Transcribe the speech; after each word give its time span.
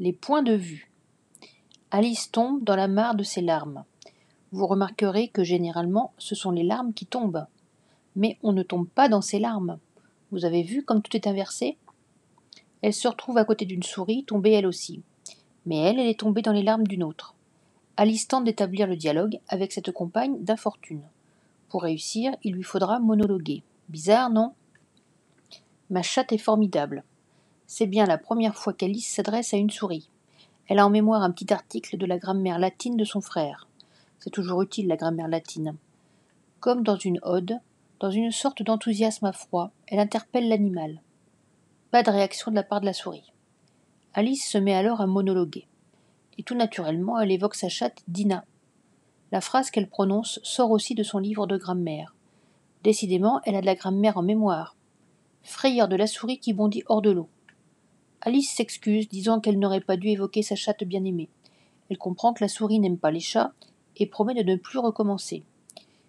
Les 0.00 0.12
points 0.12 0.44
de 0.44 0.52
vue. 0.52 0.92
Alice 1.90 2.30
tombe 2.30 2.62
dans 2.62 2.76
la 2.76 2.86
mare 2.86 3.16
de 3.16 3.24
ses 3.24 3.40
larmes. 3.40 3.82
Vous 4.52 4.68
remarquerez 4.68 5.26
que 5.26 5.42
généralement 5.42 6.12
ce 6.18 6.36
sont 6.36 6.52
les 6.52 6.62
larmes 6.62 6.94
qui 6.94 7.04
tombent. 7.04 7.46
Mais 8.14 8.38
on 8.44 8.52
ne 8.52 8.62
tombe 8.62 8.88
pas 8.88 9.08
dans 9.08 9.22
ses 9.22 9.40
larmes. 9.40 9.80
Vous 10.30 10.44
avez 10.44 10.62
vu 10.62 10.84
comme 10.84 11.02
tout 11.02 11.16
est 11.16 11.26
inversé? 11.26 11.78
Elle 12.80 12.94
se 12.94 13.08
retrouve 13.08 13.38
à 13.38 13.44
côté 13.44 13.64
d'une 13.64 13.82
souris, 13.82 14.22
tombée 14.22 14.52
elle 14.52 14.68
aussi. 14.68 15.02
Mais 15.66 15.78
elle, 15.78 15.98
elle 15.98 16.06
est 16.06 16.20
tombée 16.20 16.42
dans 16.42 16.52
les 16.52 16.62
larmes 16.62 16.86
d'une 16.86 17.02
autre. 17.02 17.34
Alice 17.96 18.28
tente 18.28 18.44
d'établir 18.44 18.86
le 18.86 18.94
dialogue 18.94 19.40
avec 19.48 19.72
cette 19.72 19.90
compagne 19.90 20.40
d'infortune. 20.44 21.02
Pour 21.68 21.82
réussir, 21.82 22.36
il 22.44 22.54
lui 22.54 22.62
faudra 22.62 23.00
monologuer. 23.00 23.64
Bizarre, 23.88 24.30
non? 24.30 24.52
Ma 25.90 26.02
chatte 26.02 26.30
est 26.30 26.38
formidable. 26.38 27.02
C'est 27.70 27.86
bien 27.86 28.06
la 28.06 28.16
première 28.16 28.56
fois 28.56 28.72
qu'Alice 28.72 29.12
s'adresse 29.12 29.52
à 29.52 29.58
une 29.58 29.68
souris. 29.68 30.08
Elle 30.68 30.78
a 30.78 30.86
en 30.86 30.90
mémoire 30.90 31.22
un 31.22 31.30
petit 31.30 31.52
article 31.52 31.98
de 31.98 32.06
la 32.06 32.16
grammaire 32.16 32.58
latine 32.58 32.96
de 32.96 33.04
son 33.04 33.20
frère. 33.20 33.68
C'est 34.20 34.30
toujours 34.30 34.62
utile 34.62 34.88
la 34.88 34.96
grammaire 34.96 35.28
latine. 35.28 35.76
Comme 36.60 36.82
dans 36.82 36.96
une 36.96 37.20
ode, 37.22 37.60
dans 38.00 38.10
une 38.10 38.32
sorte 38.32 38.62
d'enthousiasme 38.62 39.26
à 39.26 39.32
froid, 39.32 39.70
elle 39.86 39.98
interpelle 39.98 40.48
l'animal. 40.48 41.02
Pas 41.90 42.02
de 42.02 42.10
réaction 42.10 42.50
de 42.50 42.56
la 42.56 42.62
part 42.62 42.80
de 42.80 42.86
la 42.86 42.94
souris. 42.94 43.34
Alice 44.14 44.48
se 44.48 44.56
met 44.56 44.74
alors 44.74 45.02
à 45.02 45.06
monologuer. 45.06 45.66
Et 46.38 46.44
tout 46.44 46.54
naturellement, 46.54 47.20
elle 47.20 47.30
évoque 47.30 47.54
sa 47.54 47.68
chatte 47.68 48.02
Dina. 48.08 48.46
La 49.30 49.42
phrase 49.42 49.70
qu'elle 49.70 49.90
prononce 49.90 50.40
sort 50.42 50.70
aussi 50.70 50.94
de 50.94 51.02
son 51.02 51.18
livre 51.18 51.46
de 51.46 51.58
grammaire. 51.58 52.14
Décidément, 52.82 53.42
elle 53.44 53.56
a 53.56 53.60
de 53.60 53.66
la 53.66 53.74
grammaire 53.74 54.16
en 54.16 54.22
mémoire. 54.22 54.74
Frayeur 55.42 55.86
de 55.86 55.96
la 55.96 56.06
souris 56.06 56.38
qui 56.38 56.54
bondit 56.54 56.82
hors 56.86 57.02
de 57.02 57.10
l'eau. 57.10 57.28
Alice 58.20 58.50
s'excuse, 58.50 59.08
disant 59.08 59.40
qu'elle 59.40 59.58
n'aurait 59.58 59.80
pas 59.80 59.96
dû 59.96 60.08
évoquer 60.08 60.42
sa 60.42 60.56
chatte 60.56 60.84
bien-aimée. 60.84 61.28
Elle 61.88 61.98
comprend 61.98 62.32
que 62.32 62.42
la 62.42 62.48
souris 62.48 62.80
n'aime 62.80 62.98
pas 62.98 63.10
les 63.10 63.20
chats 63.20 63.52
et 63.96 64.06
promet 64.06 64.34
de 64.34 64.42
ne 64.42 64.56
plus 64.56 64.78
recommencer. 64.78 65.44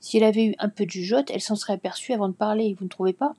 Si 0.00 0.16
elle 0.16 0.24
avait 0.24 0.46
eu 0.46 0.54
un 0.58 0.70
peu 0.70 0.86
de 0.86 0.90
jugeote, 0.90 1.30
elle 1.30 1.42
s'en 1.42 1.56
serait 1.56 1.74
aperçue 1.74 2.14
avant 2.14 2.28
de 2.28 2.34
parler, 2.34 2.74
vous 2.78 2.84
ne 2.84 2.90
trouvez 2.90 3.12
pas? 3.12 3.34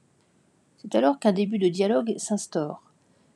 C'est 0.77 0.93
alors 0.93 1.19
qu'un 1.19 1.31
début 1.31 1.57
de 1.57 1.69
dialogue 1.69 2.13
s'instaure. 2.17 2.83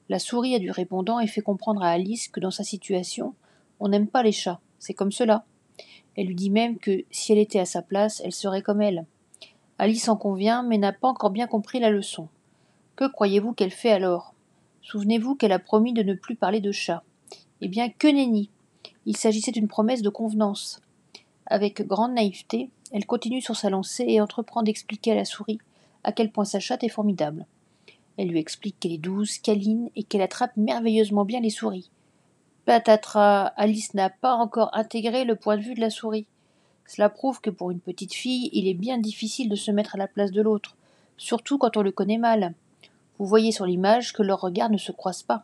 La 0.09 0.20
souris 0.20 0.53
a 0.53 0.59
du 0.59 0.70
répondant 0.70 1.20
et 1.20 1.28
fait 1.28 1.42
comprendre 1.42 1.81
à 1.81 1.90
Alice 1.90 2.28
que 2.28 2.40
dans 2.40 2.52
sa 2.52 2.64
situation, 2.64 3.34
on 3.80 3.90
n'aime 3.90 4.08
pas 4.08 4.22
les 4.22 4.31
chats, 4.31 4.59
c'est 4.78 4.94
comme 4.94 5.12
cela. 5.12 5.44
Elle 6.16 6.28
lui 6.28 6.36
dit 6.36 6.52
même 6.52 6.78
que 6.78 7.03
si 7.09 7.31
elle 7.31 7.40
était 7.40 7.59
à 7.59 7.66
sa 7.66 7.81
place, 7.81 8.22
elle 8.23 8.31
serait 8.31 8.62
comme 8.62 8.81
elle. 8.81 9.06
Alice 9.80 10.08
en 10.08 10.16
convient, 10.16 10.62
mais 10.62 10.78
n'a 10.78 10.94
pas 10.94 11.08
encore 11.08 11.31
bien 11.31 11.48
compris 11.48 11.80
la 11.80 11.90
leçon. 11.90 12.30
Que 12.96 13.12
croyez-vous 13.12 13.53
qu'elle 13.53 13.72
fait 13.72 13.92
alors? 13.92 14.34
Souvenez-vous 14.86 15.33
qu'elle 15.33 15.52
a 15.52 15.58
promis 15.58 15.94
de 15.94 16.03
ne 16.03 16.14
plus 16.14 16.36
parler 16.36 16.61
de 16.61 16.72
chat. 16.72 17.02
Eh 17.59 17.67
bien, 17.67 17.89
que 17.89 18.08
nenni 18.08 18.52
Il 19.08 19.17
s'agissait 19.17 19.52
d'une 19.52 19.67
promesse 19.67 20.03
de 20.03 20.09
convenance. 20.09 20.80
Avec 21.47 21.81
grande 21.88 22.14
naïveté, 22.14 22.69
elle 22.91 23.08
continue 23.08 23.41
sur 23.41 23.56
sa 23.56 23.72
lancée 23.72 24.06
et 24.08 24.22
entreprend 24.22 24.61
d'expliquer 24.61 25.13
à 25.13 25.16
la 25.16 25.25
souris 25.25 25.58
à 26.03 26.11
quel 26.11 26.31
point 26.31 26.45
sa 26.45 26.59
chatte 26.59 26.83
est 26.83 26.89
formidable. 26.89 27.47
Elle 28.17 28.28
lui 28.28 28.38
explique 28.38 28.80
qu'elle 28.80 28.91
est 28.91 29.00
douce, 29.00 29.39
câline 29.39 29.89
et 29.95 30.03
qu'elle 30.03 30.22
attrape 30.22 30.56
merveilleusement 30.56 31.25
bien 31.25 31.39
les 31.39 31.50
souris. 31.50 31.89
Patatras, 32.66 33.53
Alice 33.58 33.95
n'a 33.95 34.11
pas 34.11 34.36
encore 34.36 34.69
intégré 34.73 35.25
le 35.25 35.36
point 35.36 35.58
de 35.58 35.63
vue 35.63 35.73
de 35.73 35.81
la 35.81 35.89
souris. 35.89 36.28
Cela 36.86 37.09
prouve 37.09 37.41
que 37.41 37.50
pour 37.50 37.72
une 37.72 37.80
petite 37.80 38.13
fille, 38.13 38.52
il 38.53 38.67
est 38.67 38.75
bien 38.75 39.00
difficile 39.00 39.50
de 39.50 39.56
se 39.56 39.72
mettre 39.72 39.95
à 39.95 39.97
la 39.97 40.08
place 40.08 40.31
de 40.31 40.44
l'autre, 40.44 40.75
surtout 41.17 41.58
quand 41.58 41.75
on 41.75 41.81
le 41.81 41.91
connaît 41.91 42.19
mal. 42.19 42.53
Vous 43.17 43.25
voyez 43.25 43.52
sur 43.52 43.66
l'image 43.66 44.13
que 44.13 44.23
leurs 44.23 44.41
regards 44.41 44.69
ne 44.69 44.77
se 44.77 44.91
croisent 44.91 45.23
pas. 45.23 45.44